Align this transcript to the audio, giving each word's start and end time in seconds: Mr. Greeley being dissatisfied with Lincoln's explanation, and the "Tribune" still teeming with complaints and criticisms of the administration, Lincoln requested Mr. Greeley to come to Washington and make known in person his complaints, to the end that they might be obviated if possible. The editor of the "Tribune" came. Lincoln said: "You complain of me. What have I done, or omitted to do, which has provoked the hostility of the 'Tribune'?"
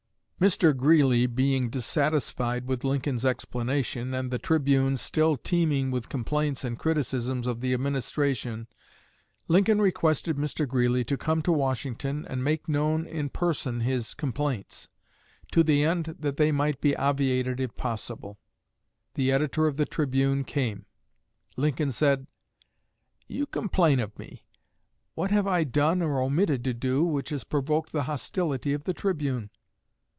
Mr. 0.41 0.75
Greeley 0.75 1.27
being 1.27 1.69
dissatisfied 1.69 2.65
with 2.65 2.83
Lincoln's 2.83 3.23
explanation, 3.23 4.11
and 4.15 4.31
the 4.31 4.39
"Tribune" 4.39 4.97
still 4.97 5.37
teeming 5.37 5.91
with 5.91 6.09
complaints 6.09 6.63
and 6.63 6.79
criticisms 6.79 7.45
of 7.45 7.61
the 7.61 7.75
administration, 7.75 8.65
Lincoln 9.47 9.79
requested 9.79 10.37
Mr. 10.37 10.67
Greeley 10.67 11.03
to 11.03 11.15
come 11.15 11.43
to 11.43 11.51
Washington 11.51 12.25
and 12.27 12.43
make 12.43 12.67
known 12.67 13.05
in 13.05 13.29
person 13.29 13.81
his 13.81 14.15
complaints, 14.15 14.89
to 15.51 15.61
the 15.63 15.83
end 15.83 16.05
that 16.17 16.37
they 16.37 16.51
might 16.51 16.81
be 16.81 16.95
obviated 16.97 17.59
if 17.59 17.75
possible. 17.77 18.39
The 19.13 19.31
editor 19.31 19.67
of 19.67 19.77
the 19.77 19.85
"Tribune" 19.85 20.43
came. 20.43 20.87
Lincoln 21.55 21.91
said: 21.91 22.25
"You 23.27 23.45
complain 23.45 23.99
of 23.99 24.17
me. 24.17 24.43
What 25.13 25.29
have 25.29 25.45
I 25.45 25.63
done, 25.65 26.01
or 26.01 26.19
omitted 26.19 26.63
to 26.63 26.73
do, 26.73 27.03
which 27.05 27.29
has 27.29 27.43
provoked 27.43 27.91
the 27.91 28.05
hostility 28.09 28.73
of 28.73 28.85
the 28.85 28.93
'Tribune'?" 28.95 29.51